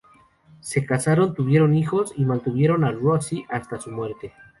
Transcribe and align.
Se 0.61 0.83
casaron, 0.83 1.35
tuvieron 1.35 1.75
hijos 1.75 2.13
y 2.17 2.25
mantuvieron 2.25 2.83
a 2.85 2.91
Rosie 2.91 3.45
hasta 3.51 3.79
su 3.79 3.91
muerte. 3.91 4.33